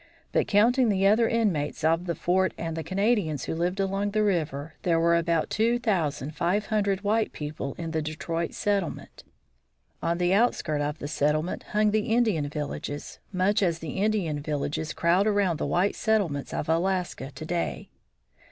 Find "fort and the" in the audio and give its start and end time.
2.15-2.83